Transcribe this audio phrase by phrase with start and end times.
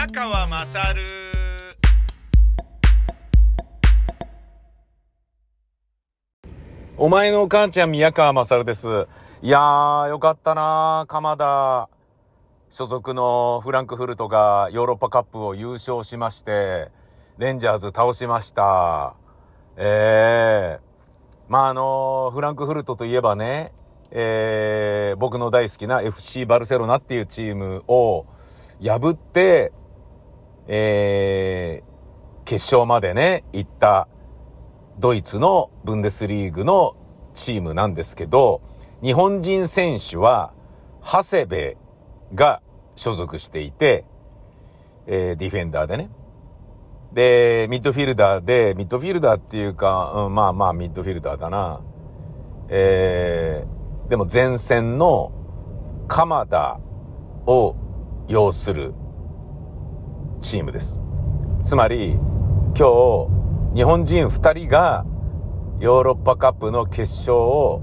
[0.00, 1.02] 宮川まさる
[6.96, 8.88] お前のお母ちゃん宮川まさるです。
[9.42, 11.90] いやー、よかったな鎌田
[12.70, 16.90] 所属のフランクフルトがヨーロッパカップを優勝しまして、
[17.36, 19.16] レンジャーズ倒しました。
[19.76, 20.80] ええ
[21.50, 23.74] まあ、あのフランクフルトといえばね、
[24.12, 28.24] えー、僕の大好きな FC バルセロナっていうチームを
[28.82, 29.74] 破って、
[30.72, 34.06] えー、決勝までね、行った
[35.00, 36.94] ドイツのブンデスリーグの
[37.34, 38.62] チームなんですけど、
[39.02, 40.52] 日本人選手は、
[41.02, 41.76] 長谷部
[42.36, 42.62] が
[42.94, 44.04] 所属していて、
[45.08, 46.08] えーディフェンダーでね。
[47.12, 51.80] で、ミッドフィルダーで、ミッドフィルダーっていうか、うん、まあまあミッドフィルダーだな。
[52.68, 55.32] えー、でも前線の
[56.06, 56.78] 鎌田
[57.46, 57.74] を
[58.28, 58.94] 要する
[60.40, 61.00] チームです。
[61.62, 62.18] つまり、
[62.76, 63.28] 今
[63.74, 65.04] 日、日本人2人が
[65.78, 67.82] ヨーロッパカップの決勝を、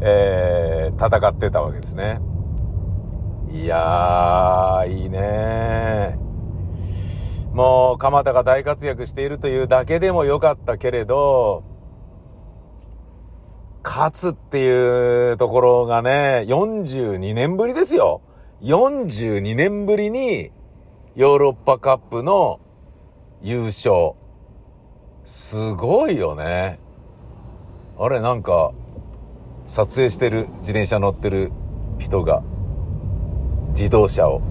[0.00, 2.20] えー戦ってたわけですね。
[3.50, 6.18] いやー、いいね
[7.52, 11.62] もう、鎌田が大活躍しているというだけでも良かったけれど、
[13.84, 18.20] 勝つっていうところがね、42年ぶりですよ。
[18.62, 20.50] 42年ぶりに
[21.18, 22.60] ヨーロッパカップの
[23.42, 24.12] 優勝。
[25.24, 26.78] すごいよね。
[27.98, 28.70] あれ、なんか、
[29.66, 31.50] 撮影してる自転車乗ってる
[31.98, 32.44] 人が、
[33.70, 34.42] 自動車を。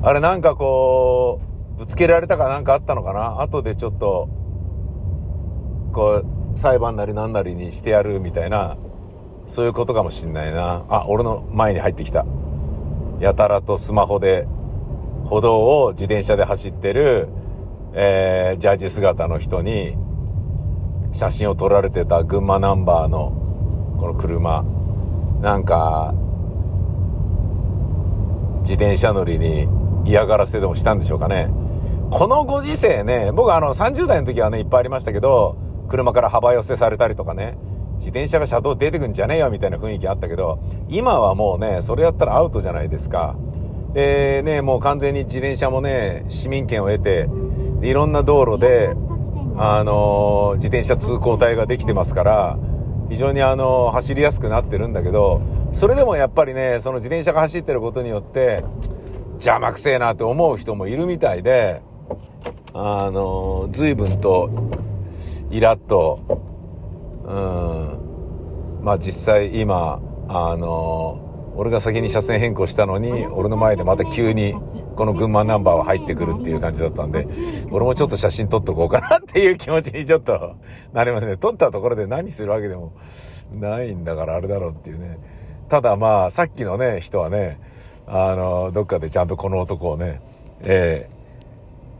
[0.00, 1.42] あれ、なんかこ
[1.76, 3.42] う、ぶつけられたかなんかあったのかな？
[3.42, 4.30] 後でちょっと、
[5.92, 8.78] こう、裁判なりなんなりにしてやるみたいな、
[9.44, 10.86] そういうことかもしんないな。
[10.88, 12.24] あ、俺の前に入ってきた。
[13.20, 14.48] やたらとスマホで、
[15.24, 17.28] 歩道を自転車で走ってる、
[17.92, 19.96] えー、ジャージ姿の人に、
[21.12, 23.32] 写真を撮られてた群馬ナンバーの、
[23.98, 24.64] この車。
[25.40, 26.14] なんか、
[28.60, 29.66] 自転車乗りに
[30.04, 31.48] 嫌がらせでもしたんでしょうかね。
[32.10, 35.56] このご時世ね、僕あの30代の時はね、いっぱいありましたけど、
[35.88, 37.58] 車から幅寄せされたりとかね、
[37.94, 43.36] 自転車が車道出てくんじゃねえよみたいな雰囲気あったけど、今はもうね、それやったらアウトじゃないですか。
[43.98, 47.28] で、ね、もう完全に自転車もね、市民権を得て、
[47.82, 48.94] いろんな道路で、
[49.56, 52.58] あの自転車通行帯ができてますから、
[53.08, 55.42] 非常にあの走りやすくなってるんだけど、
[55.72, 58.62] それでもやっぱりね、その自転車が走ってることによって、
[59.32, 61.82] 邪魔くせえなって思う人もいるみたいで、
[62.74, 64.48] あのー随分と、
[65.50, 66.20] イラッと、
[67.24, 71.27] うん、まあ実際今、あの
[71.58, 74.54] 俺が先に車線変更したのに、俺の前でまた急に、
[74.94, 77.26] この群馬ナンバーは入ってくるっていう感じだったんで、
[77.72, 80.54] 俺もちょっと写真撮っとこうかなっていう気持ちにちょっと
[80.92, 81.36] なりますね。
[81.36, 82.92] 撮ったところで何するわけでも
[83.52, 85.18] ないんだからあれだろうっていうね。
[85.68, 87.58] ただまあ、さっきのね、人はね、
[88.06, 90.20] あの、どっかでちゃんとこの男をね、
[90.60, 91.18] えー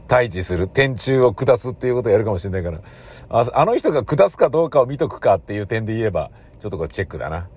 [0.07, 2.81] 退治する、天柱を下すっていうことをやるかもしれないから、
[3.29, 7.47] あの人が下すかどうかを見とくかっていう点で言えば、ちょっとこれチェックだな。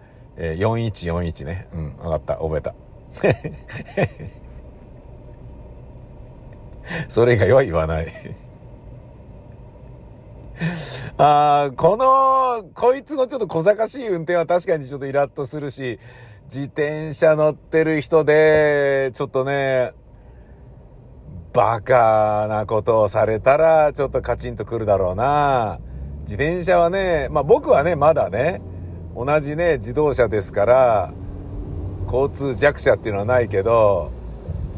[0.44, 1.68] えー、4141ね。
[1.72, 2.34] うん、わかった。
[2.38, 2.74] 覚えた。
[7.06, 8.06] それ以外は言わない。
[11.16, 16.00] あーこの、こいつのちょっと小賢しい運転は確かにちょっとイラッとするし、
[16.46, 19.92] 自転車乗ってる人で、ちょっとね、
[21.52, 25.78] バカなことをされたら、ちょっとカチンとくるだろうな。
[26.22, 28.60] 自転車はね、まあ僕はね、まだね、
[29.14, 31.12] 同じね、自動車ですから、
[32.06, 34.10] 交通弱者っていうのはないけど、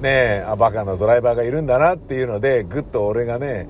[0.01, 3.69] ねえ、あ、バカなドライバーがいるんだなっていうので、ぐっと俺がね、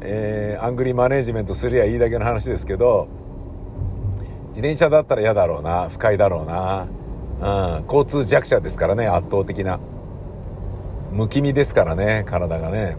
[0.00, 3.08] えーアングリーマネジメントすりゃいいだけの話ですけど、
[4.48, 6.86] 自転車だったら嫌だろうな、不快だろうな。
[7.38, 9.78] うん、交通弱者ですからね、圧倒的な。
[11.12, 12.96] むき身ですからね、体がね。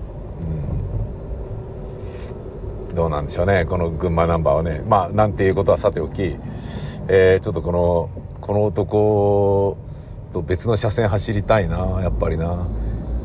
[2.89, 4.83] うん、どうなんでしょうね、この群馬ナンバーはね。
[4.87, 6.37] まあ、なんていうことはさておき、
[7.09, 8.09] えーちょっとこの、
[8.41, 9.77] この男
[10.33, 12.67] と別の車線走りたいな、やっぱりな。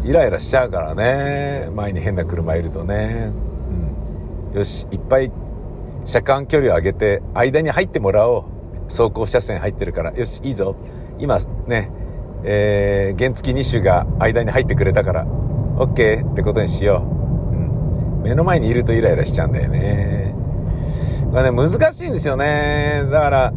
[0.05, 3.31] イライラしちゃうからね、前に変な車いるとね。
[4.53, 5.31] うん、よし、いっぱい
[6.05, 8.45] 車間距離を上げて、間に入ってもらおう。
[8.89, 10.13] 走行車線入ってるから。
[10.13, 10.77] よし、いいぞ。
[11.19, 11.91] 今ね、
[12.45, 15.27] えー、原付2種が間に入ってくれたから、
[15.77, 17.55] OK ってことにしよう。
[17.55, 18.23] うん。
[18.23, 20.32] 目の前にいるとイライラしちゃうんだよね。
[21.33, 23.05] まあね、難しいんですよね。
[23.11, 23.53] だから、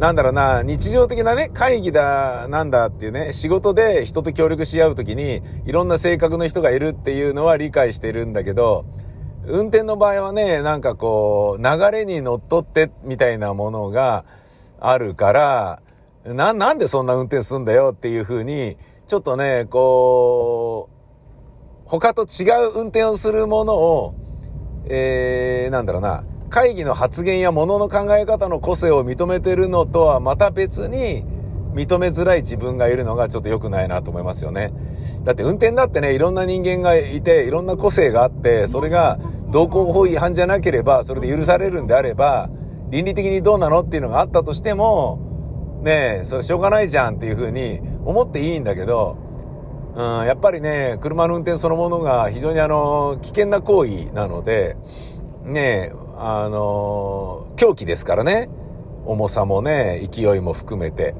[0.00, 8.84] なんだろうな、日常的なね、会議だ、なんだっていうね、仕事で人と協力し合うときに、いろんな性格の人がいるっていうのは理解してるんだけど、
[9.46, 14.24] 運転の場合はね、なんかこう、流れに乗っ取ってみたいなものが
[14.80, 15.82] あるから、
[16.24, 18.76] な、なんでそんな運転すんだよっていうふうに、
[19.06, 20.88] ちょっとね、こ
[21.86, 24.14] う、他と違う運転をするものを、
[24.86, 26.24] えー、なんだろうな、
[26.54, 31.24] 会議の発言や物の考え方の個性を認めてるのとはまた別に、
[31.74, 34.72] 認めづらい自分がいるのがちょっと良くないなと思いますよね。
[35.24, 39.18] だって運転だってね、いろんな人間がいて、いろんな個性があって、それが
[39.50, 42.48] 道交法違反じゃなければ、それで許されるんであれば、
[42.88, 49.16] 倫理的にどうなのっていうのがあったとしても、ねえ、それしょうがないじゃんっていうふうに思っていいんだけど、
[49.96, 54.76] うん、やっぱりね、車の運転そのものが非常にあの、危険な行為なので、
[55.42, 58.48] ねえ、あの、狂気ですからね。
[59.06, 61.14] 重さもね、勢いも含めて。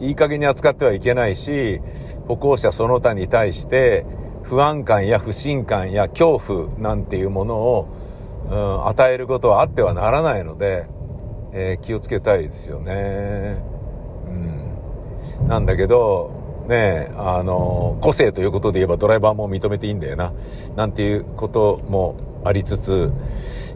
[0.00, 1.80] いい加減に扱ってはいけないし、
[2.26, 4.04] 歩行者その他に対して
[4.42, 7.88] 不安感や不信感や恐怖なんていうものを、
[8.50, 10.86] うん、与えることはあってはならないので、
[11.52, 13.62] えー、気をつけたいですよね。
[15.40, 15.48] うん。
[15.48, 20.32] なんだけど、ねあの、個性ということで言えばドライバーも認めていいんだよな。
[20.74, 23.12] なんていうこともありつつ、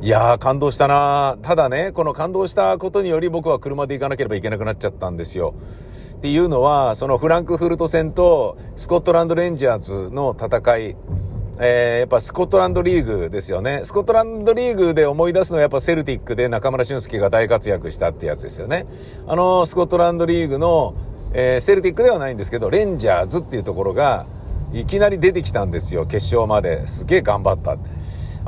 [0.03, 5.55] いやー感動したなただね、この感動したことにより僕は車で行かなければいけなくなっちゃったんですよ。
[6.17, 10.97] っていうのは、そのフランクフルト戦とスコットランドレンジャーズの戦い、
[11.59, 13.81] えー、やっぱスコットランドリーグですよね。
[13.85, 18.87] スコットランドリーグで思い出すのはやっぱセルティックで中村俊輔が大活躍したってやつですよね。
[19.27, 20.95] あの、スコットランドリーグの、
[21.33, 24.27] えー、セルティックではないんですけど、レンジャーズっていうところが、
[24.73, 26.87] いきなり出てきたんですよ、決勝まで。
[26.87, 27.77] すげえ頑張った。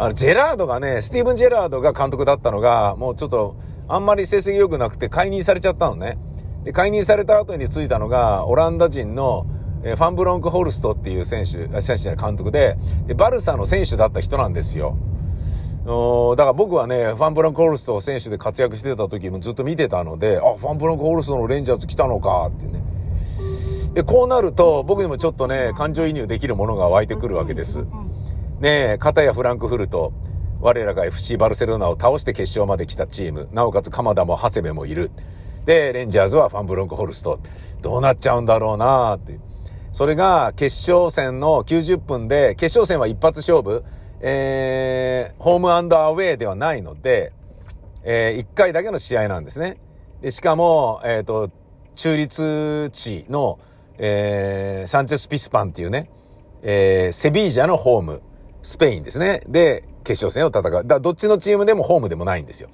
[0.00, 3.56] あの、ジェラードがね、スティーブン・ジェラードが監督だったのが、もうちょっと、
[3.89, 6.19] あんまり成績良くなくて解任されちゃったのね。
[6.62, 9.47] で、解任された後についたのが、オランダ人の、
[9.83, 12.79] えファンブロンク・ホルストっていう選手、選手じゃない監督で
[13.09, 14.97] で、バルサの選手だった人なんですよ。
[15.85, 22.83] だから僕はね、ファンブロンク・ホルスト選手で活躍してた時もずっと見てたので、あ、ファンブロンク・ホルストのレンジャーズ来たのかっていうね。
[23.95, 27.85] で、こうなると、僕にもちょっとね、感情移入できるものが湧いてくるわけです。
[28.61, 30.13] ねえ、片やフランクフルト、
[30.61, 35.13] 我らが FC バルセロナを倒して決勝まで来たチーム、なおかつ鎌田も長谷部もいる。
[35.65, 37.39] で、レンジャーズはファンブロンクホルスト。
[37.83, 39.41] どうなっちゃうんだろうなっていう。
[39.93, 43.85] それが決勝戦の90分で、決勝戦は一発勝負、
[44.21, 47.33] えー、ホームアンドアウェイではないので、
[48.03, 49.77] えー、1回だけの試合なんですね。
[50.21, 51.51] で、しかも、えっ、ー、と、
[51.95, 53.61] 中立地の、
[53.99, 56.11] えー、サンチェス・ピスパンっていうね、
[56.63, 58.23] えー、セビージャのホーム。
[58.63, 59.43] スペインですね。
[59.49, 60.87] で、決勝戦を戦う。
[60.87, 62.71] だどっちのチームでもホームでもないんですよ。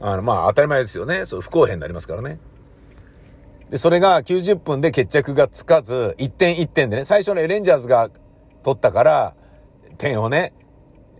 [0.00, 1.24] あの、まあ、当たり前ですよね。
[1.24, 2.38] そう、不公平になりますからね。
[3.70, 8.10] で、それが90分で決着がつかず、1点1点でね、最初ね、レンジャーズが
[8.62, 9.34] 取ったから、
[9.98, 10.52] 点をね、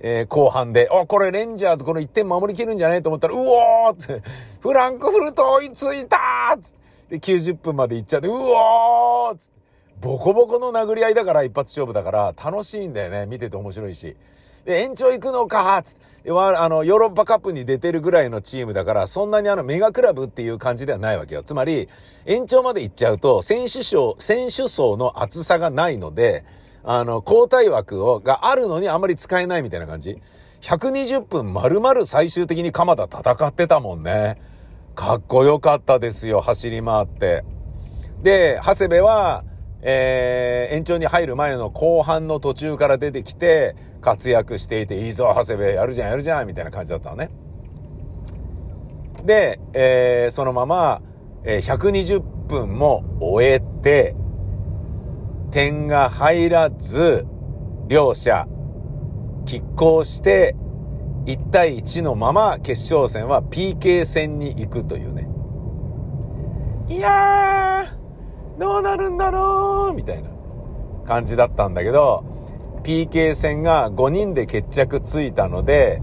[0.01, 4.23] えー、後半で、あ、これレンジャーズこの1点守りきるんじゃないと思ったら、うおーって、
[4.61, 9.56] フランクフルト追いついたーで、90分まで行っちゃって、うおーって、
[10.01, 13.27] ボコボコの殴り合いだから一発勝負だから楽しいんだよね。
[13.27, 14.17] 見てて面白いし。
[14.65, 16.17] で、延長行くのかつって。
[16.33, 21.45] あの、ヨーロッパカップに出てるぐらいのチームだから、そんなにあの、メガクラブっていう感じではないわけよ。
[21.45, 21.89] つまり、
[22.25, 26.45] 延長まで行っちゃうと、選手層、選手層の厚さがないので、
[26.83, 30.21] あの、交代枠を、があるのにあまり使えないみたいな感じ。
[30.63, 34.41] 120分丸々最終的に鎌田戦ってたもんね。
[34.97, 37.45] かっこよかったですよ、走り回って。
[38.23, 39.45] で、長谷部は、
[39.89, 47.31] えー、延長に入る前の後半の途中から出てきて、活躍していて、いいぞ、長谷部、やるじゃん、やるじゃん、みたいな感じだったのね。
[49.25, 51.03] で、えー、そのまま、
[51.45, 54.17] えー、120分も終えて、
[55.53, 57.25] 点が入らず、
[57.87, 58.49] 両者、
[59.45, 60.57] 拮抗して、
[61.27, 65.29] 1対1のまま決勝戦は PK 戦に行くというね。
[66.89, 68.06] いやー、
[68.59, 69.95] どうなるんだろう？
[69.95, 70.31] みたいな
[71.07, 72.25] 感じだったんだけど、
[72.83, 76.01] PK 戦が5人で決着ついたので、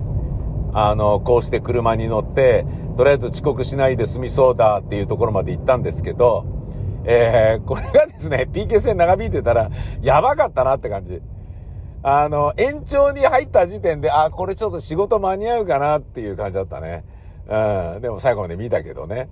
[0.73, 2.65] あの、こうして車に乗って、
[2.97, 6.45] とりあえず遅刻しないで済みそうだっていうところまで行ったんですけど、
[7.05, 9.69] えー、これがですね、PK 戦長引いてたら、
[10.01, 11.21] やばかったなって感じ。
[12.01, 17.05] あの、延長に入った時点で、あ、これちょっと仕事間に合うかなっていう感じだったね。
[17.47, 18.01] うん。
[18.01, 19.29] でも最後まで見たけどね。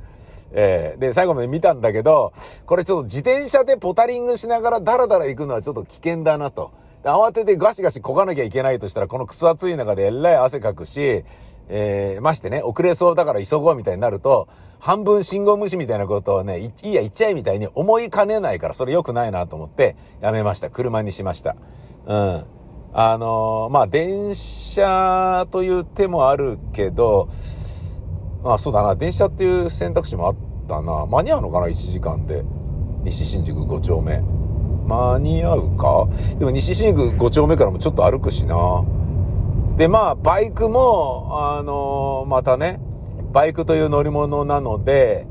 [0.53, 2.33] えー、で、最後まで見たんだけど、
[2.65, 6.71] これちょっと自転車でポタリングしながらダラダラ行くのはちょっと危険だなと。
[7.03, 11.23] 慌ててガシガシこがなきゃいけないとしたら、このクソ暑い中でえらい汗かくし、
[11.69, 14.47] えー、ましてね、遅れそうだから急ごうみたいになると、
[14.79, 20.69] 半分信号無視みたいなことをね、いいや、言っちゃえみたいに思いかねないから、それ良くないなと思って、やめました。
[20.69, 21.55] 車にしました。
[22.05, 22.45] うん。
[22.93, 27.29] あのー、まあ、電車という手もあるけど、
[28.43, 30.35] あ、そうだな、電車っていう選択肢もあっ
[30.67, 31.05] たな。
[31.05, 32.43] 間に合うのかな、1時間で。
[33.03, 34.21] 西新宿5丁目。
[34.87, 36.07] 間に合うか？
[36.37, 38.83] でも西新宿5丁目からもちょっと歩くしな。
[39.77, 42.79] で、まあ、バイクも、あのー、またね、
[43.31, 45.25] バイクという乗り物なので、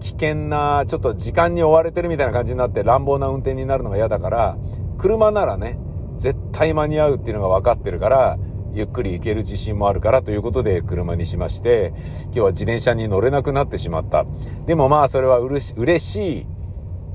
[0.00, 4.58] 危険な、ちょっと時間に追われてるみたいな感じになって乱暴な運転になるのが嫌だから、
[4.98, 5.78] 車ならね、
[6.18, 8.38] 絶対間に合うっていうのが分かってるから、
[8.74, 11.92] ゆっくり行ける自信もあるからということで車にしまして、
[12.26, 14.26] 今日は自転車に乗れなくなってしまった。
[14.66, 16.46] でもまあそれはうれし嬉しい、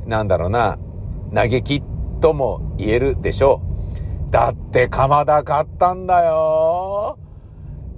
[0.08, 0.78] なんだろうな、
[1.34, 1.84] 嘆き
[2.22, 3.62] とも言えるでしょ
[4.30, 4.32] う。
[4.32, 7.18] だって鎌田買ったんだよ。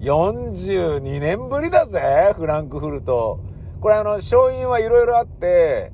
[0.02, 3.40] 42年ぶりだぜ、フランクフルト。
[3.80, 5.92] これあの、勝因はいろいろあって、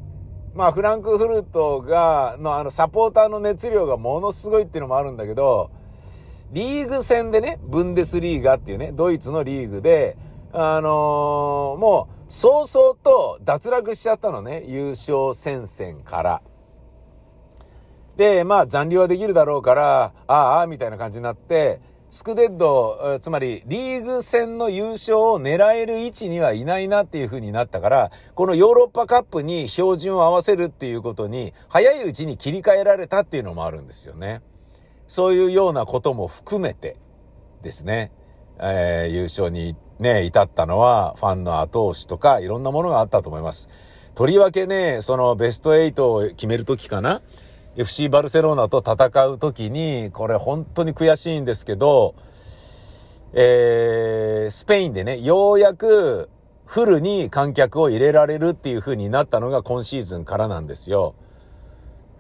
[0.54, 5.70] まあフランクフルトが、のあのサポーターの熱量がものすごいっていうのもあるんだけど、
[6.52, 10.18] リーグ戦でね、ブンデスリーガっていうね、ドイツのリーグで、
[10.52, 16.42] あのー、もう、早々と脱落しちゃったのね、優勝戦線から。
[18.18, 21.80] で、まあ残留はできるだろうから、ああ、あ、みたいな感じになって、
[22.10, 34.42] スクデッド、つまりリーグ戦の優勝を狙える位置にはいないなっていう風になったから、このヨーロッパカップに標準を合わせるっていうことに、早いうちに切り替えられたっていうのもあるんですよね。
[35.12, 36.96] そういうようなことも含めて
[37.64, 38.14] ですね、
[38.62, 43.68] えー、優勝にね、至ったのはファンの後押しとかいろんなものがあったと思います。
[44.16, 47.22] とりわけね、そのベスト8を決めるときかな
[47.76, 52.16] FC バルセロナと戦うときに、これ本当に悔しいんですけど、
[53.34, 56.30] えー、スペインでね、ようやく
[56.66, 61.16] フルに観客を入れられるっていう風になったのが今シーズンからなんですよ。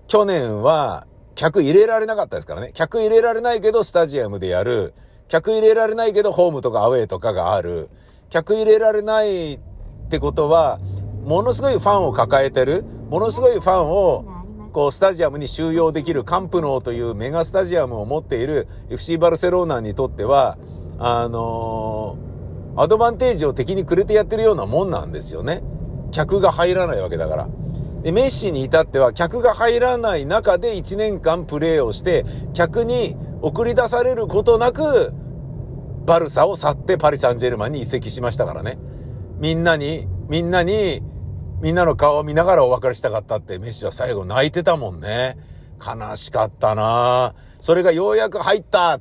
[0.07, 1.07] 去年は
[1.41, 2.69] 客入れられなかったですからね。
[2.71, 4.93] 客入れられないけどスタジアムでやる。
[5.27, 7.89] 客入れられないけどホームとかアウェーとかがある。
[8.29, 9.59] 客入れられないっ
[10.11, 10.77] てことは、
[11.25, 12.83] ものすごいファンを抱えてる。
[13.09, 14.23] ものすごいファンを、
[14.71, 20.59] こう、スタジアムに収容できるカンプノーというメガスタジアムを持っている FC バルセロナにとっては、
[20.99, 25.63] あのー、アドバンテージを敵にくれてやってるようなもんなんですよね。
[26.11, 27.49] 客が入らないわけだから。
[28.03, 35.13] で、メッシに至っては客が入らない中で1年間プレーをして、客に送り出されることなく、
[36.05, 38.79] バルサを去ってパリ・サンジェルマンに移籍しましたからね。
[39.39, 41.01] みんなに、みんなに、
[41.61, 45.37] みんなの顔を見ながらお別れしたかったってメッシは最後泣いてたもんね。
[45.83, 48.99] 悲しかったなそれがようやく入った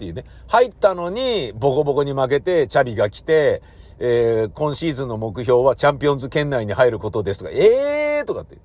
[0.00, 0.24] っていうね。
[0.48, 3.60] 入ったのに、ボコボコに負けて、チャビが来て、
[3.98, 8.56] えー、今シーズンの目標はチャンピオンズ圏内に入ることですが、えーとかって。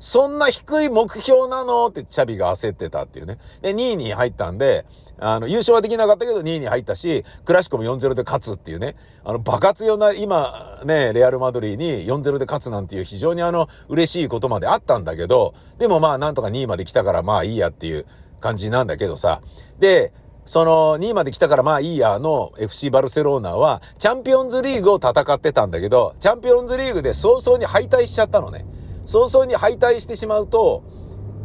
[0.00, 3.38] そんな低い目標なのってチャビが焦ってたっていうね。
[3.62, 4.84] で、2位に入ったんで、
[5.18, 8.96] あの、優勝はできなかったけど2位に入ったし、クラシコも4-0で勝つっていうね。
[9.22, 18.06] あの、爆発ような、今、ね、レアルマドリーに4-0で勝つなんていう非常にあの、嬉しいことまであったんだけど、でもまあ、なんとか2位まで来たからまあいいやっていう
[18.40, 19.42] 感じなんだけどさ。
[19.78, 20.12] で、
[20.50, 28.66] その2位まで来たからまあいいやの FC バルセロナはチャンピオンズリーグを戦ってたんだけど、チャンピオンズリーグで早々に敗退しちゃったのね。
[29.04, 30.82] 早々に敗退してしまうと、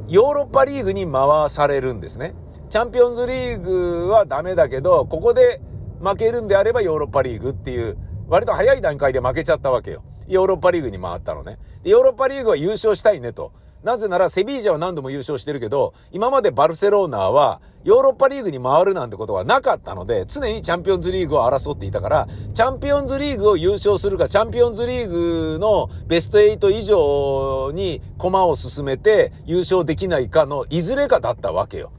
[0.08, 1.22] ヨーロッパリーグに回
[1.52, 2.34] されるんですね。
[2.72, 5.62] チャンピオンズリーグはダメだけど、ここで
[6.02, 10.04] 負けるんであればヨーロッパリーグっていう、割と早い段階で負けちゃったわけよ。
[10.28, 11.60] ヨーロッパリーグに回ったのね。
[11.84, 13.52] でヨーロッパリーグは優勝したいねと。
[13.84, 31.92] なぜならセビージャは何度も優勝してるけど、今までバルセロナはヨーロッパリーグに回るなんてことはなかったので、常にチャンピオンズリーグを争っていたから、チャンピオンズリーグを優勝するか、チャンピオンズリーグのベスト8以上に駒を進めて優勝できないかのいずれかだったわけよ。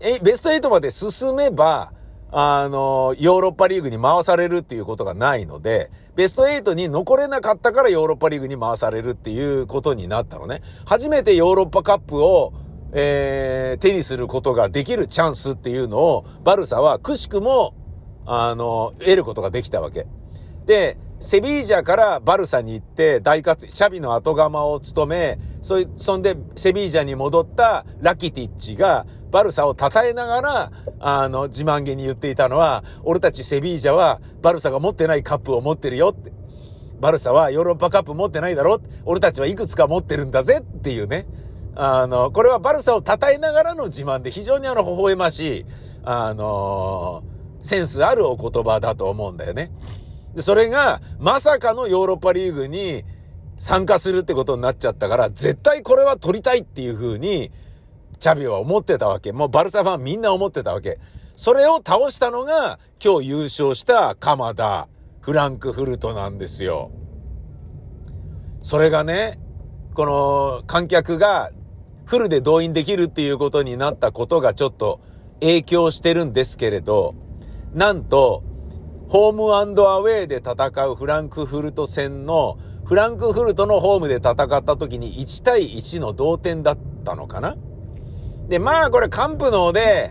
[0.00, 1.92] え、ベスト8まで進めば、
[2.32, 10.62] あの、ヨーロッパリーグに回されるっていうことがないので、ベスト8に残れなかったからヨーロッパリーグに回されるっていうことになったのね。
[10.84, 12.52] 初めてヨーロッパカップを、
[12.92, 17.74] えー、手にすることができるチャンスっていうのを、バルサはくしくも、
[18.26, 20.06] あの、得ることができたわけ。
[20.66, 36.32] で、セビージャからバルサに行って大活躍、シャビの後釜を務め、そ、そんでセビージャに戻ったラキティッチが、バルサを称えながら、あの、自慢げに言っていたのは、俺たちセビージャは、バルサが持ってないカップを持ってるよって。
[37.00, 41.26] バルサはヨーロッパカップ持ってないだろ俺たちはいくつか持ってるんだぜっていうね。
[41.82, 45.66] あの、これはバルサを称えながらの自慢で非常にあの、微笑ましい、
[46.04, 47.22] あの
[47.62, 49.72] センスあるお言葉だと思うんだよね。
[50.34, 53.04] で、それが、まさかのヨーロッパリーグに
[53.58, 57.50] 参加するってことになっちゃったから、絶対これは取りたいっていう風に、
[58.18, 59.32] チャビは思ってたわけ。
[59.32, 60.98] もうバルサファンみんな思ってたわけ。
[61.34, 64.86] それを倒したのが、今日優勝した鎌田、
[65.22, 66.90] フランクフルトなんですよ。
[68.60, 69.38] それがね、
[69.94, 71.50] この観客が
[72.10, 75.00] フルで動員できるっていうことになったことがちょっと
[75.34, 77.14] 影響してるんですけれど、
[77.72, 78.42] なんと、
[79.08, 87.56] ホームアウェイで戦うフランクフルト戦の、フランクフルトのホームで戦った時に1対1の同点だったのかな？
[88.48, 90.10] で、まあこれカンプノーで、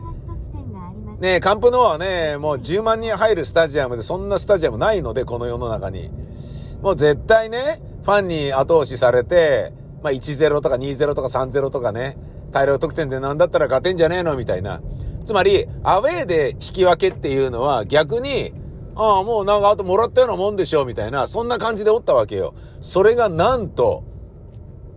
[1.20, 6.10] ねカンプノーはね、もう10万人入るスタジアムで、そんなスタジアムないので、この世の中に。
[6.82, 12.18] もう絶対ね、ファンに後押しされて、まあ1-0とか2-0とか3-0とかね、
[12.52, 14.82] 大量得点でなんだったら勝てんじゃねえのみたいな。
[15.26, 18.54] つまり、アウェーで引き分けっていうのは逆に、
[18.96, 22.54] ああ、もうなんかあともらったようなもんでしょ、みたいな、そんな感じでおったわけよ。
[22.82, 24.04] それがなんと、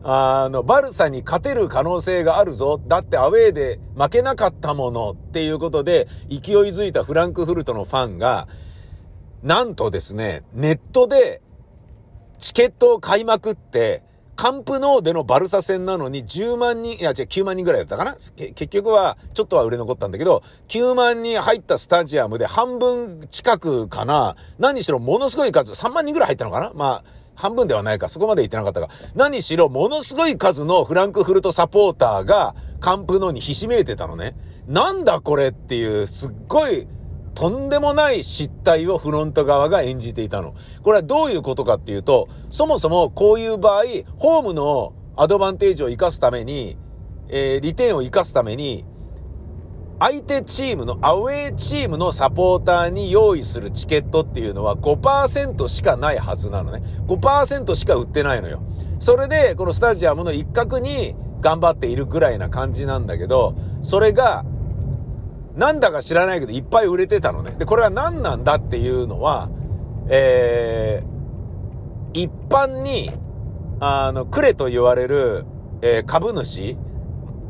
[0.04, 2.80] あの、バルサに勝てる可能性があるぞ。
[2.88, 6.38] だってアウェーで負けなかったものっていうことで、勢い
[6.70, 8.48] づいたフランクフルトのファンが、
[9.42, 11.40] なんとですね、ネットで
[12.38, 14.02] チケットを買いまくって、
[14.34, 18.16] カンプノーでのバルサ戦なのに10万人、いや違う9万人ぐらいだったかな？
[18.36, 24.36] 結局はちょっとは売れ残ったんだけど、9万人入ったスタジアムで半分近くかな？
[24.58, 26.72] 何しろものすごい数、3万人ぐらい入ったのかな？
[26.74, 34.34] まあ、半分ではないか、そこまで言ってなかったが、何しろものすごい数のフランクフルトサポーターがカンプノーにひしめいてたのね。
[34.66, 36.86] なんだこれっていう、すっごい
[37.34, 40.54] とんでもない失態をフロント側が演じていたの。
[40.82, 43.84] これはどういうことかっていうと、そもそもこういう場合、
[44.18, 46.76] ホームのアドバンテージを活かすために、
[47.28, 48.84] えー、利点を活かすために、
[49.98, 56.82] 相手チームの、アウェーチームのサポーターに用意するチケットっていうのは5%しかないはずなのね。
[57.06, 58.62] 5%しか売ってないのよ。
[58.98, 64.44] それで、このスタジアムの一角に頑張っているぐらいな感じなんだけど、それが
[65.56, 67.52] なんだか知らないけどいっぱい売れてたのね。
[67.58, 69.50] で、これは何なんだっていうのは、
[70.08, 73.10] えー、一般に、
[73.80, 75.44] あの、くれと言われる、
[75.82, 76.76] えー、株主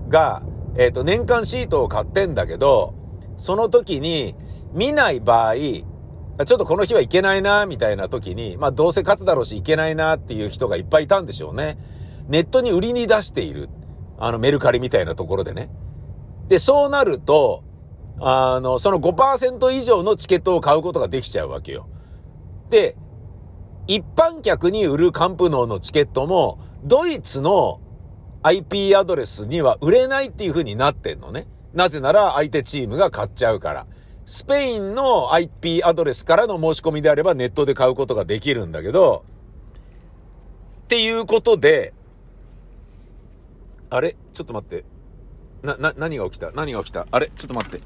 [0.09, 0.43] が、
[0.77, 2.95] えっ、ー、と、年間シートを買ってんだけど、
[3.37, 4.35] その時に
[4.73, 11.79] 見ない場合、ちょっとこの日はいけないな、みたいな時に、まあどうせ勝つだろうしいけないなっていう人がいっぱいいたんでしょうね。
[12.29, 13.69] ネットに売りに出している。
[14.19, 15.69] あのメルカリみたいなところでね。
[16.49, 17.65] で、そうなると、
[18.25, 21.89] あの、その5%以上のチケットを買うことができちゃうわけよ。
[22.71, 22.97] で、
[23.89, 27.81] 一般客に売るカンプノーのチケットも、ドイツの
[28.45, 31.49] IP アドレスには売れないっていう風になってんのね。
[31.75, 33.87] なぜなら相手チームが買っちゃうから。
[34.25, 39.25] スペインの IP アドレスからの申し込みであればネットで買うことができるんだけど、
[40.85, 41.93] っていうことで、
[43.91, 44.17] あれ？
[44.33, 44.85] ちょっと待って。
[45.63, 46.53] な、な、何が起きた？
[46.53, 47.07] 何が起きた？
[47.11, 47.33] あれ？
[47.37, 47.81] ちょっと待って。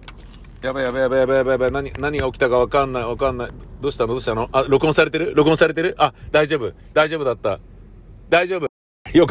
[0.67, 1.71] やばいやばいやばいやばいやばいやばい。
[1.71, 3.51] 何、何が起きたかわかんないわかんない。
[3.81, 4.15] どうしたの？
[4.15, 4.49] どうしたの？
[4.51, 5.33] あ、録音されてる？
[5.37, 5.95] 録音されてる？
[5.97, 6.73] あ、大丈夫。
[6.93, 7.61] 大丈夫だった。
[8.29, 8.67] 大丈夫。
[9.17, 9.31] よく。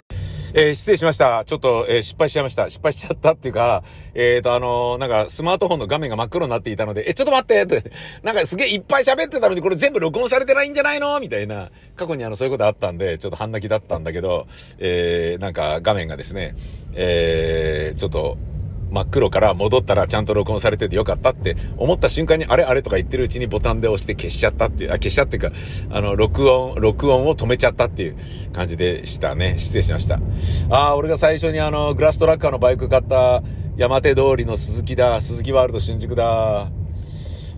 [0.54, 1.44] えー、失礼しました。
[1.44, 2.70] ちょっと、えー、失敗しちゃいました。
[2.70, 7.92] 失敗しちゃったっていうか、えっ、ー、と、あのなんか、スマートフォンの画面が真っ黒になっていたので、え、ちょっと待ってって、
[8.24, 11.20] なんかすげえいっぱい喋ってたのに、これ全部録音されてないんじゃないの？
[11.20, 16.56] みたいな、過去にあの、そういうことあったんで、ちょっと半泣きだったんだけど、えー、なんか画面がですね、
[16.94, 18.38] えー、ちょっと、
[18.92, 25.52] 真っ黒から戻ったらちゃんと録音されててよかったって思った瞬間にあれあれとか言ってるうちにボタンで押して消しちゃったっていう、あ、消しちゃっていうか、
[25.90, 28.18] あの、録音、録音を止めちゃったっていう
[28.54, 29.56] 感じでしたね。
[29.58, 30.20] 失礼しました。
[30.70, 33.44] ああ、俺が最初にあの、グラストラッカーのバイク買った
[33.78, 36.70] 山手通りの鈴木だ、鈴木ワールド新宿だ。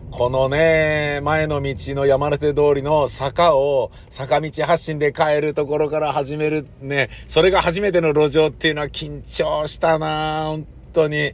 [0.10, 11.34] このね、前の道の山手通りの坂を坂道発進で帰るところから始めるね、それが初めての路上っていうのは緊張したな本当に。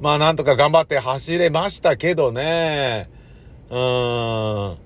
[0.00, 3.08] まあなんとか頑張って走れましたけどね。
[3.70, 4.78] うーん。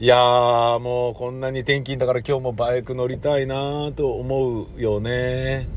[0.00, 5.68] いやーもうこんなに転勤だから今日もバイク乗りたいなと思うよね。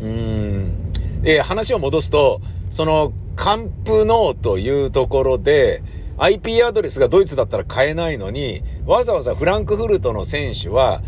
[0.00, 1.22] うん。
[1.22, 5.82] で、話を戻すと、その、カンプノーというところで、
[6.18, 11.02] IP アドレスがドイツだったら買えないのに、わざわざフランクフルトの選手は、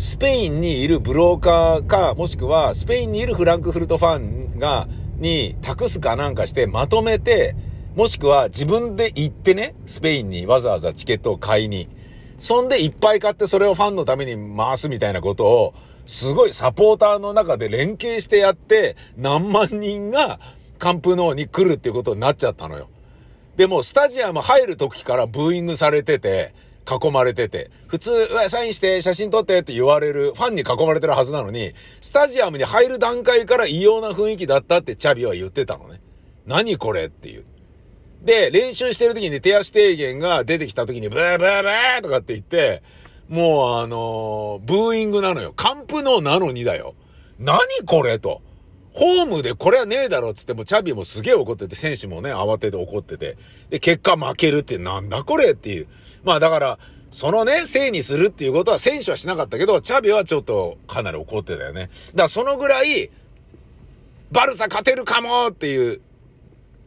[0.00, 7.54] スペインにいるブローカーか、もしくはスペインにいるフランクフルトファンが、に託すかなんかしてまとめて、
[7.94, 11.86] もしくは自分で行ってね、スペインにわざわざチケットを買いに。
[12.38, 15.74] そんでいっぱい買ってそれをファンのために回すみたいなことを、
[16.06, 20.40] すごいサポーターの中で連携してやって、何万人が
[20.78, 22.88] カンプノーに来るっていうことになっちゃったのよ。
[23.58, 26.54] でも、スタジアム入る時からブーイングされてて、
[26.88, 36.00] 囲まれてて、普通、うわサインして、写真撮ってって言われる、ファンに囲まれてるはずなのに、スタジアムに入る段階から異様な雰囲気だったってチャビは言ってたのね。
[36.46, 37.44] 何これっていう。
[38.22, 42.82] で、練習してる時に手足低減が出てきた時に、ブーブーブーとかって言って、
[43.28, 45.52] もうあのー、ブーイングなのよ。
[45.54, 46.94] カンプノーなのにだよ。
[47.38, 48.42] 何これと。
[48.92, 53.36] ホームでこれはねえだろっつっても、チャビもすげえ怒ってて、選手もね、慌てて怒ってて。
[53.70, 55.86] で、結果負けるってなんだこれっていう。
[56.24, 56.78] まあだから、
[57.10, 61.82] そのね、せいにするっていうことは選手はしなかったけど、チャビはちょっとかなり怒ってたよね。
[61.82, 63.10] だからそのぐらい、
[64.32, 66.00] バルサ勝てるかもっていう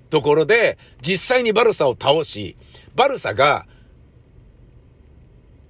[0.09, 2.55] ところで、実際にバルサを倒し、
[2.95, 3.65] バルサが、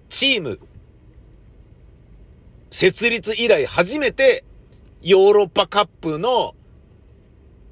[0.09, 0.59] チーム、
[2.69, 4.43] 設立以来初めて、
[5.03, 6.55] ヨーロッパカップの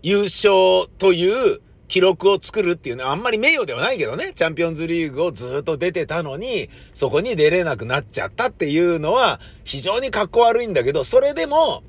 [0.04, 11.84] 優勝という記録を作るっていうのはあんまり名誉ではないけどね、チャンピオンズリーグをずっと出てたのに、そこに出れなくなっちゃったっていうのは非常に格好悪いんだけど、それでも、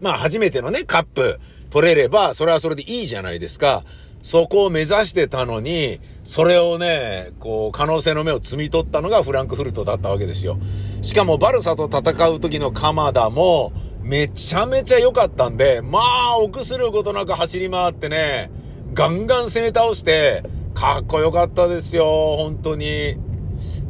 [0.00, 1.38] まあ初めてのね、カップ
[1.70, 3.84] 取れれば、それはそれでいいじゃないですか。
[4.22, 10.58] そこを目指してたのに、それをね、こう、可能性の目を摘み取ったのがフランクフルトだったわけですよ。
[11.02, 13.72] しかもバルサと戦う時の鎌田も、
[14.02, 18.50] めちゃめちゃ良かったんで、まあ、臆することなく走り回ってね、
[18.94, 20.42] ガンガン攻め倒して、
[20.74, 23.16] かっこよかったですよ、本当に。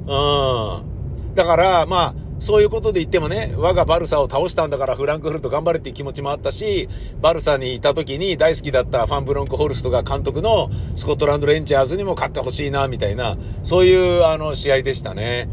[0.07, 0.85] う
[1.31, 1.35] ん。
[1.35, 6.88] だから、まあ、そういうことで言ってもね、我がバルサを倒したんだからフランクフルト頑張れっていう気持ちもあったし、
[7.20, 15.48] バルサにいた時に大好きだったファン・ブロンク・ホルストが監督のスコットランド・レンジャーズにも勝ってほしいな、みたいな、そういうあの試合でしたね。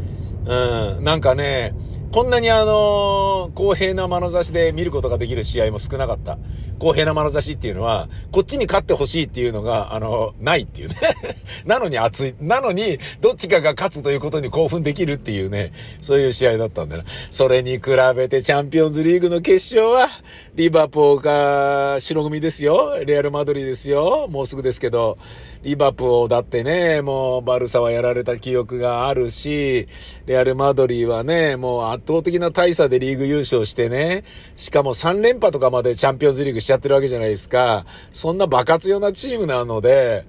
[0.46, 1.04] うん。
[1.04, 1.74] なんかね、
[2.12, 6.38] こんなにあの公平な眼差しで見ることができる試合も少なかった。
[6.80, 10.96] 公平な眼差しっていうのは、こっちに勝ってほしいっていうのが、あの、ないっていうね。
[11.66, 12.34] なのに熱い。
[12.40, 17.04] なのに、どっちかが勝つということに興奮できるっていうね、そういう試合だったんだな。
[17.30, 17.82] それに比
[18.16, 20.08] べてチャンピオンズリーグの決勝は、
[20.56, 22.96] リバポーが白組ですよ。
[23.06, 24.26] レアルマドリーですよ。
[24.28, 25.16] もうすぐですけど、
[25.62, 29.86] リバポーだってね、もうバルサはやられた記憶があるし、
[30.26, 34.24] レアルマドリーはね、もう圧倒的な大差でリーグ優勝してね、
[34.56, 37.86] しかも3連覇とかまでチャンピオンズリーグしちゃってるわけじゃないですか。
[38.12, 40.26] そんな爆発用なチームなので、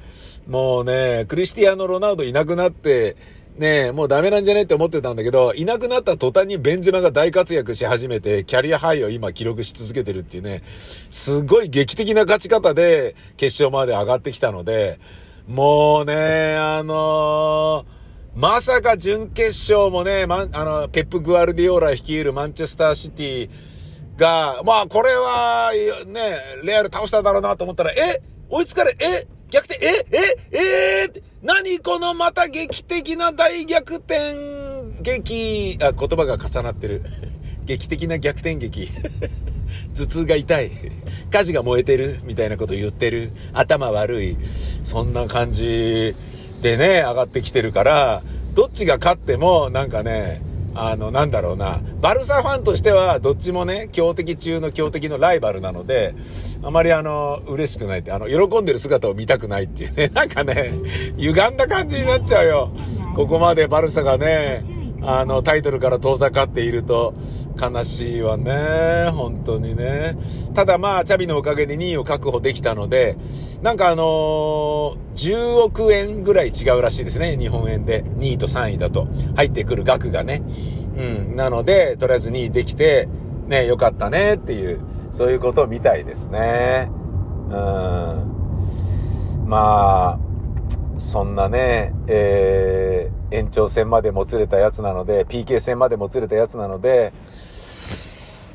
[0.47, 3.15] もうね、クリスティアーノ・ロナウドいなくなって、
[3.57, 10.63] ねえ、もうダメなんじゃねって思ってたんだけど、いなくなった途端にベンゼマが大活躍し始めて、キャリアハイを今記録し続けてるっていうね、
[11.11, 14.99] すごい劇的な勝ち方で決勝まで上がってきたので、
[15.47, 18.01] もうね、あのー
[18.33, 23.49] まさか準決勝もね、ま、あの、ペップ・グアルディオーラ率いるマンチェスターシティ
[24.15, 25.73] が、まあ、これは、
[26.07, 28.21] ね、レアル倒しただろうなと思ったら、え？
[28.49, 29.27] 追いつかれ、え？
[29.49, 30.05] 逆転、え？
[30.11, 30.37] え？
[30.57, 31.11] え？
[31.13, 34.35] ー、何このまた劇的な大逆転
[35.01, 37.01] 劇、あ、言葉が重なってる。
[37.65, 38.89] 劇的な逆転劇。
[39.95, 40.71] 頭痛が痛い。
[41.31, 43.31] 火事が燃えてるみたいなこと言ってる。
[43.53, 44.37] 頭悪い。
[44.83, 46.15] そんな感じ
[46.61, 48.21] でね、上がってきてるから、
[48.53, 56.15] どっちが勝っても、なんかね、あの、なんだろうな、バルサファンとしては、どっちもね、強敵中の強敵のライバルなので、
[56.63, 60.73] あまりあの、嬉しくないって、あの、喜んでる姿を見たくないっていうね、 なんかね、
[61.17, 62.71] 歪んだ感じになっちゃうよ。
[63.15, 64.63] ここまでバルサがね、
[65.01, 67.13] あの、タイトルから遠ざかっていると、
[67.59, 69.09] 悲しいわね。
[69.11, 70.17] 本当にね。
[70.53, 73.17] ただまあ、チャビのおかげで2位を確保できたので、
[73.61, 77.37] なんかあのー、10億円ぐらい違うらしいですね。
[77.37, 78.03] 日本円で。
[78.03, 79.07] 2位と3位だと。
[79.35, 80.41] 入ってくる額がね。
[80.97, 81.35] うん。
[81.35, 83.07] なので、とりあえず2位できて、
[83.47, 84.79] ね、よかったねっていう、
[85.11, 86.89] そういうことみたいですね。
[87.49, 89.47] うん。
[89.47, 90.19] まあ、
[91.01, 97.11] そんなね、えー、延長戦までもつれたやつなので、PK 戦までもつれたやつなので、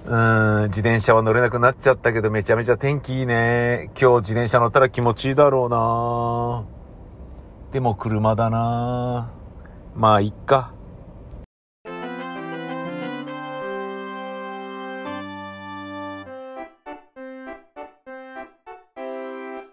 [0.06, 3.90] 自転車は乗れなくなっちゃったけど、めちゃめちゃ天気いいね。
[4.00, 6.64] 今日自転車乗ったら気持ちいいだろうな
[7.72, 9.32] でも車だな
[9.96, 10.72] まあ、いっか。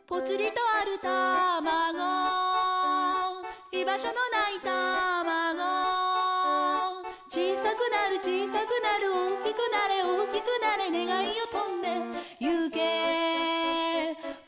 [0.07, 1.13] ぽつりとある卵
[3.71, 5.61] 居場所のない卵
[7.29, 9.82] 小さくなる小さくなる大きくなれ大き
[10.43, 11.87] くなれ願いを飛んで
[12.39, 12.77] 行け。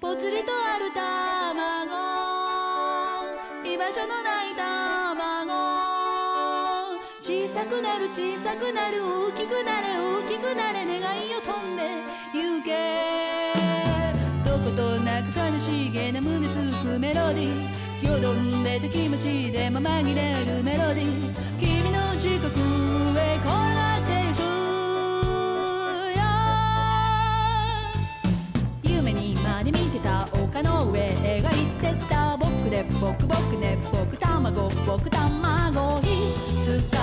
[0.01, 1.95] ぽつりとある卵。
[3.63, 5.55] 居場所のない卵。
[7.21, 12.03] 小さくなる小さくなる大きくなれ大きくなれ願いを飛んで
[12.33, 13.53] 行け。
[14.43, 18.11] どことなく悲しげな胸つくメロディー。
[18.13, 21.09] よどんでた気持ちでも紛れるメロディー。
[21.59, 22.14] 君の
[29.65, 31.51] で見てた丘の上描い
[31.81, 32.37] てた。
[32.37, 34.69] 僕で僕僕で僕卵。
[34.85, 35.99] 僕卵。
[36.01, 36.03] い
[36.63, 36.99] つか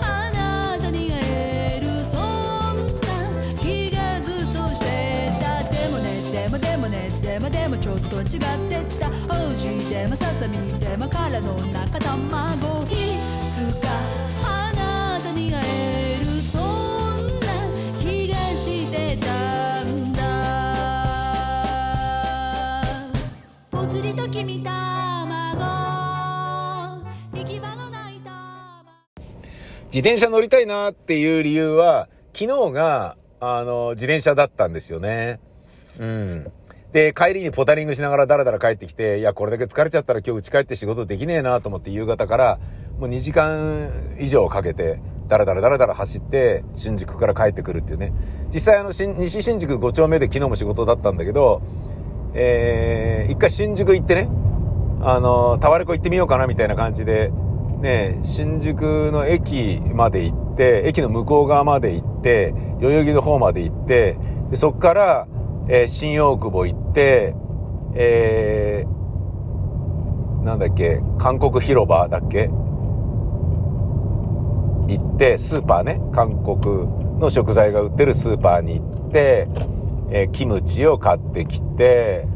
[0.00, 1.88] あなたに会える。
[2.04, 3.02] そんな。
[3.58, 5.64] 気がずっとしてた。
[5.64, 9.08] でもねでもでもねでもでもちょっと違ってた。
[9.28, 12.84] 王子でもささみでも殻の中卵。
[12.84, 13.18] い
[13.50, 13.88] つか
[14.44, 15.93] あなたに会える。
[24.04, 25.56] りと君卵
[27.32, 28.20] 行き場のない
[29.86, 35.40] 自転車乗りたいなっていう理由は、昨日が、あの、自転車だったんですよね。
[36.00, 36.52] うん。
[36.92, 42.58] で、帰りにポタリングしながらダラダラ帰ってきて、いや、これだけ疲れちゃったら今日家帰って仕事できねえなと思って夕方から、
[42.98, 48.12] もう2時間以上かけて、ダラダラダラダラ走って、新宿から帰ってくるっていうね。
[48.52, 51.62] 実際あの、西新宿5丁目で昨日も仕事だったんだけど、
[52.34, 54.28] えー、一回新宿行ってね、
[55.02, 57.30] あの、タワレコ行ってみようかなみたいな感じで、
[57.80, 64.16] ね、新宿の駅まで行って、駅の向こう側まで行って、代々木の方まで行って、
[64.50, 65.28] でそっから、
[65.68, 67.34] えー新大久保行って、
[67.94, 72.50] えー、なんだっけ、韓国広場だっけ？
[74.88, 76.86] 行って、スーパーね、韓国
[77.18, 79.48] の食材が売ってるスーパーに行って、
[80.16, 82.28] えキムチを買ってきて、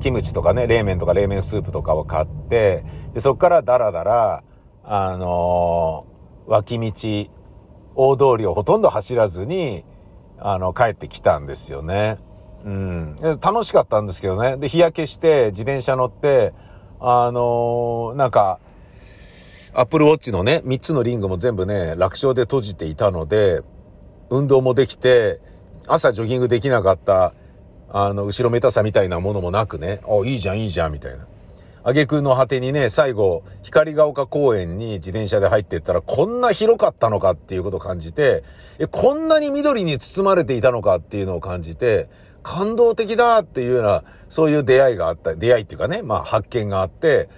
[0.00, 4.42] キムチとかね、冷麺とか冷麺スープとかを買って、で、そっからダラダラ、
[4.82, 6.14] あのー
[6.50, 7.30] 脇道、
[7.94, 9.84] 大通りをほとんど走らずに、
[10.38, 12.18] あの、帰ってきたんですよね。
[12.64, 13.16] うん。
[13.40, 14.56] 楽しかったんですけどね。
[14.56, 16.52] で、日焼けして、自転車乗って、
[16.98, 18.58] あのーなんか、
[19.72, 23.62] アップルウォッチのね、3つのリングも全部ね、楽勝で閉じていたので、
[24.30, 25.40] 運動もできて、
[25.86, 27.34] 朝ジョギングできなかった、
[27.90, 31.26] あの、後ろめたさみたいなものもなくね、あ、いいじゃん、いいじゃん、みたいな。
[31.84, 38.42] 挙句の果てにね、最後、光が丘公園に自転車で入ってったら、こんな広かったのかっていうことを感じて、
[38.78, 42.08] え、こんなに緑に包まれていたのかっていうのを感じて、
[42.42, 47.28] 感動的だっていうような、そういう出会いがあった、出会いっていうかね、まあ発見があって、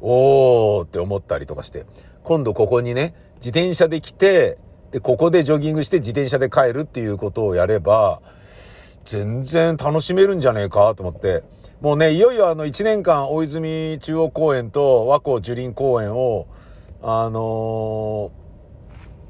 [0.00, 1.86] おーって思ったりとかして、
[2.24, 4.58] 今度ここにね、自転車で来て、
[4.94, 8.22] で、ここでジョギングして自転車で帰るっていうことをやれば、
[9.04, 11.42] 全然楽しめるんじゃねえかと思って、
[11.80, 16.46] もうね、いよいよあの1年間大泉中央公園と和光樹林公園を、
[17.02, 18.30] あの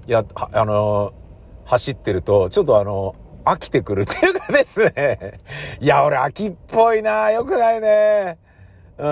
[0.07, 1.25] ーや、あのー
[1.67, 5.41] 走ってると、ちょっとあの飽きてくるっていうかですね。
[5.81, 8.37] いや、俺秋っぽいなよくないね。
[8.99, 9.07] うん。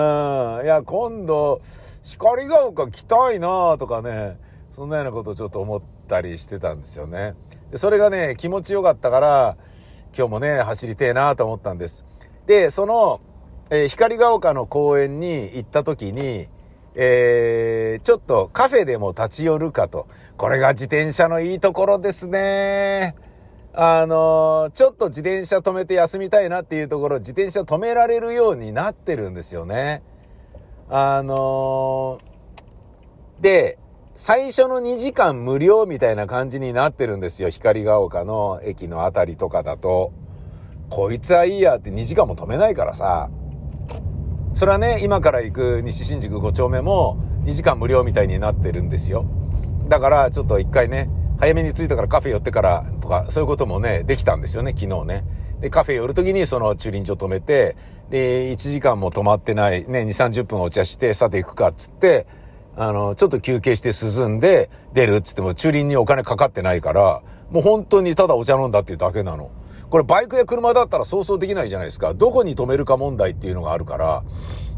[0.63, 1.61] いや、今度、
[2.03, 4.37] 光が丘来たいなとかね、
[4.73, 7.35] そんなようなことをちょっと思ったりしてたんですよね。
[7.75, 9.57] それがね、気持ちよかったから、
[10.17, 12.05] 今日もね、走りてえなと思ったんです。
[12.47, 13.21] で、その、
[13.69, 16.47] えー光が丘の公園に行った時に、
[16.95, 20.07] えー、ちょっとカフェでも立ち寄るかと。
[20.37, 23.15] これが自転車のいいところですね。
[23.73, 30.01] あのーちょっと自転車止めて休みたいなっていうところ、自転車止められるようになってるんですよね。
[30.89, 33.77] あのーで、
[34.15, 37.49] 最初の2時間無料みたいな感じになってるんですよ。
[37.49, 40.13] 光が丘の駅のあたりとかだと。
[40.91, 43.31] こいつはいいやって2時間も止めないからさ。
[44.53, 49.25] それはね、今から行く西新宿5丁目も2時間無料みたいになってるんですよ。
[49.89, 55.25] だからちょっと一回ね、早めに着いたからカフェ寄ってからとか、そういうこともね、できたんですよね、昨日ね。
[55.59, 57.75] で、カフェ寄るときにその駐輪場止めて、
[58.11, 62.27] で、1時間も止まってない、ね、2、30分お茶して、さて行くかっつって、
[62.75, 69.51] あの、ちょっと休憩して涼んで出るっつっても駐輪にお金かかってないから、もう本当にただお茶飲んだっていうだけなの。
[69.89, 72.13] これバイクや車だったらそうそうできないじゃないですか。
[72.13, 74.23] どこに止めるか問題っていうのがあるから、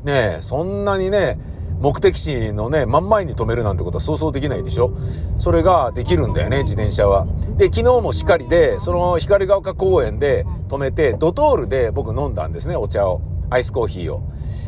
[0.04, 1.40] ねえ、そんなにね、
[1.80, 4.94] 目的地のね、真ん前に止めるなんてことはそうそうできないでしょ
[5.40, 7.28] それができるんだよね、自転車は。
[7.58, 13.22] で、昨日もしっかりで、その光が丘公園で止めて、ドトールで僕飲んだんですね、お茶を。
[13.50, 14.22] アイスコーヒーを。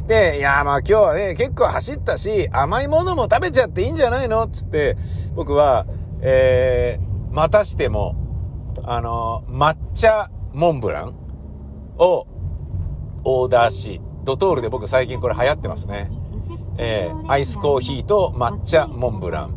[0.07, 4.47] で、いや、まあ今日はね、結構走ったし、甘いものも食べちゃっていいんじゃないの？
[4.47, 4.95] つって、
[5.35, 5.85] 僕は、
[6.21, 8.15] えー、またしても、
[8.83, 11.15] あの、抹茶モンブラン
[11.97, 12.25] を
[13.25, 16.09] オーダーし、ドトールで僕最近これ流行ってますね。
[16.79, 19.55] えー、アイスコーヒーと抹茶モンブラン。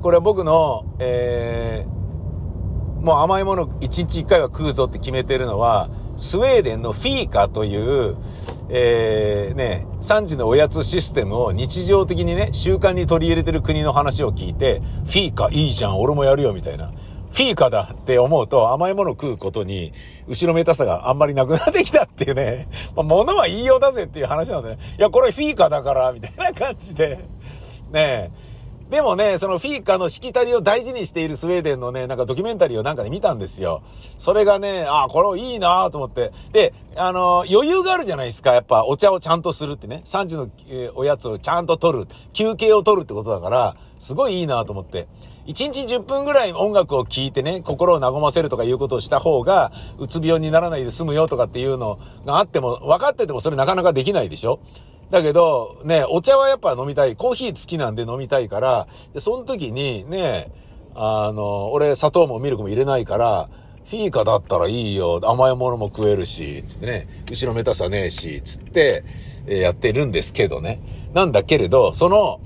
[0.00, 8.16] これは僕の、えー、もう甘いもの1日1回は食うぞって決めてるのは、スウェーデンのフィーカという、
[8.68, 16.92] えー、ね、3時のおやつシステムを日常的にね、習慣に取り入れてる国の話を聞いて、フィーカいいじゃん、俺もやるよ、みたいな。
[17.32, 19.92] フィーカだって思うと甘いもの食うことに、
[20.28, 22.68] 後ろめたさがあんまりなくなってきたっていうね。
[22.94, 24.78] まあ、物は言いようだぜっていう話なんでね。
[24.98, 27.20] いや、これフィーカだから、みたいな感じで。
[27.90, 28.51] ねえ。
[28.92, 33.82] でもね、そのフィーカのしきたりを大事にしているスウェーデンのね、なんかドキュメンタリーをなんかで見たんですよ。
[34.18, 36.30] それがね、あ、これいいなと思って。
[36.52, 38.52] で、あの、余裕があるじゃないですか。
[38.52, 40.02] やっぱお茶をちゃんとするってね。
[40.04, 42.08] 3時の、え、おやつをちゃんと取る。
[42.34, 45.08] 休憩を取るってことだから、すごいいいなと思って。
[45.46, 54.60] 1日10分ぐらい音楽を聴いてね、心を和ませるとかいうことをした方が、うつ病にならないで済むよとかっていうのがあっても、分かっててもそれなかなかできないでしょ
[55.12, 57.16] だけど、ね、お茶はやっぱ飲みたい。
[57.16, 60.50] コーヒー好きなんで飲みたいから、で、その時にね、
[60.94, 63.50] あの、俺砂糖もミルクも入れないから、
[63.90, 65.20] フィーカだったらいいよ。
[65.22, 69.04] 甘いものも食えるし、つってね、後ろめたさねえし、つって、
[69.46, 70.80] え、やってるんですけどね。
[71.12, 72.40] なんだけれど、その、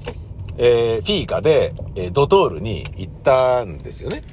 [0.58, 4.24] えー、フィーカで、えー、ドトールに行ったんですよね。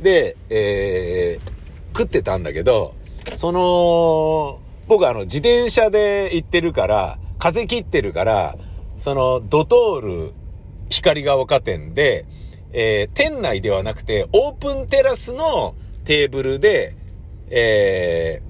[0.00, 2.94] で、えー、食ってたんだけど、
[3.36, 8.56] その、僕あの、自転車で行ってるから、風切ってるから、
[8.98, 10.32] その、ドトール
[10.90, 12.26] 光が丘店で、
[12.72, 15.74] えー、店内ではなくて、オープンテラスの
[16.04, 16.94] テーブルで、
[17.48, 18.42] え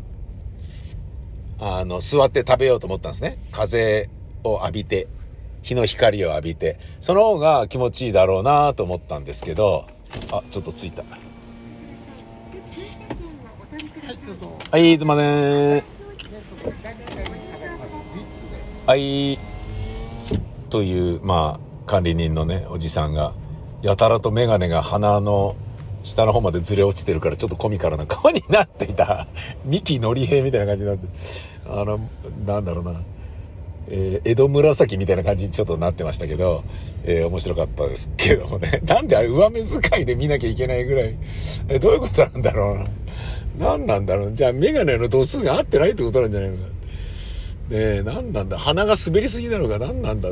[1.59, 3.39] ー、あの、座って食べようと思ったんですね。
[3.53, 4.11] 風
[4.43, 5.07] を浴びて、
[5.63, 9.87] 日の光を浴びて、その方が気持ちいいだろうなと思ったんですけど、
[10.33, 11.05] あ、ちょっと着いた。
[14.71, 15.85] はい、すません。
[18.91, 19.39] はい。
[20.69, 23.35] という、まあ、管理人のね、おじさんが、
[23.83, 25.55] やたらとメガネが鼻の
[26.03, 29.29] 下の方までずれ落ちてるから、ちょっとコミカルな顔になっていた。
[29.65, 31.07] 三木のり平みたいな感じになって、
[31.67, 32.01] あの、
[32.45, 33.01] なんだろうな。
[33.87, 36.65] えー、江戸紫みたいな感じにちょっとなってましたけど、
[37.05, 38.81] えー、面白かったですけどもね。
[38.87, 41.15] なんであれ上目遣いで見なきゃいけないぐらい、
[41.69, 42.87] えー、どういうことなんだろうな。
[43.77, 44.33] 何なんだろう。
[44.33, 46.80] じゃあメガネの度数が合ってないってことなんじゃないのか。
[47.71, 50.31] ねえ、何なんだ鼻が滑りすぎなのか何なんだ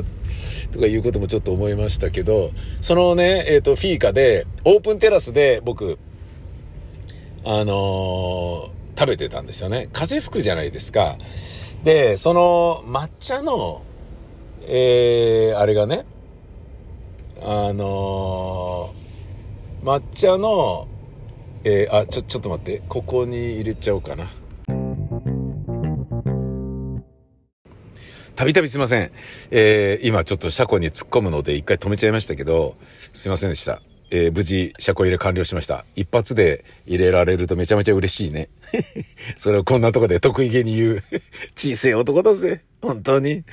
[0.73, 5.97] とかいうこともちょっと思いましたけど、そのね、えっ、ー、と、フィーカで、オープンテラスで僕、
[7.45, 9.89] あのー、食べてたんですよね。
[9.93, 11.17] 風吹くじゃないですか。
[11.85, 13.83] で、その抹茶の、
[14.63, 16.05] えー、あれがね、
[17.41, 18.93] あの、
[19.81, 20.89] 抹茶の、
[21.63, 22.81] えー、あ、ちょ、ちょっと待って。
[22.89, 24.29] ここに入れちゃおうかな。
[28.39, 29.11] たびたびすいません。
[29.51, 32.77] えー、今ちょっと車庫に突っ込むので一回止めちゃいましたけど、
[33.13, 33.81] すいませんでした。
[34.11, 35.83] えー、無事、車庫入れ完了しました。
[35.97, 38.47] 一発で入れられるとめちゃめちゃ嬉しいね。
[39.35, 41.03] それをこんなとこで得意げに言う
[41.53, 42.61] 小さい男だぜ。
[42.81, 43.43] 本当に。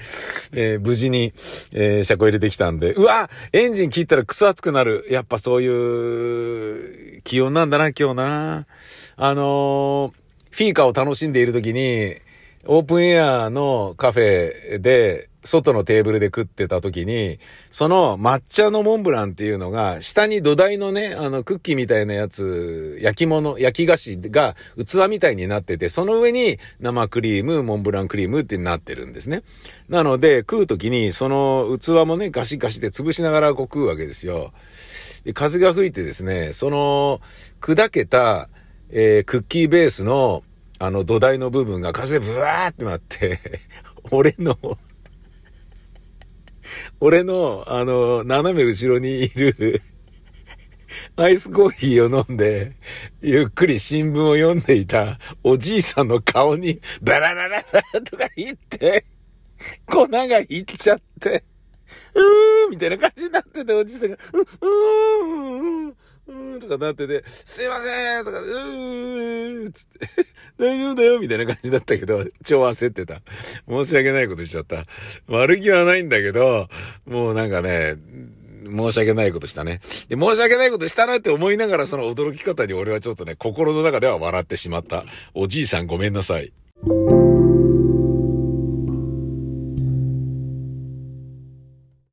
[0.53, 1.33] えー、無事に、
[1.73, 5.05] えー、車庫入れてきたんで、うわエンジン切ったらクソ熱くなる。
[5.11, 8.67] やっぱそういう気温なんだな、今日な。
[9.17, 10.15] あの
[10.53, 12.25] フィーカーを楽しんでいる時に、
[12.69, 17.39] オープンエアのカフェで、外のテーブルで食ってた時に、
[17.71, 29.43] その抹茶のモンブランっていうのが、下に土台のね、あの、クッキーみたいなやつ、焼き物、焼き菓子が器みたいになってて、その上に生クリーム、モンブランクリームってなってるんですね。
[29.89, 34.53] なので、食う時に、その器もね、ガシガシで潰しながらこう食うわけですよ。
[35.25, 37.21] で風が吹いてですね、その、
[37.61, 38.49] 砕けた、
[38.91, 40.43] えー、クッキーベースの
[40.79, 43.41] あの土台の部分が風でブワーってなって、
[44.11, 44.79] 俺の
[47.01, 49.83] 俺の、あの、斜め後ろにいる
[51.17, 52.77] アイスコーヒーを飲んで、
[53.23, 59.05] ゆっくり新聞を読んでいたおじいさんの顔に、バラバラバラとか言って、
[59.87, 61.45] 粉がいっちゃって、
[62.15, 65.95] うーみたいな感じになってて、おじいさんが、うー、うー、
[66.29, 70.27] うーんとかなってて、すいませんとか、うーんつって、
[70.59, 73.23] 大丈夫だよみたいな感じだったけど、超焦ってた。
[73.69, 74.85] 申し訳ないことしちゃった。
[75.29, 76.69] 悪気はないんだけど、
[77.05, 77.97] もうなんかね、
[78.67, 79.81] 申し訳ないことしたね。
[80.09, 85.05] で、申し訳ないことしたなって思いながらその驚き方に俺はちょっとね、心の中では笑ってしまった。
[85.35, 86.53] おじいさんごめんなさい。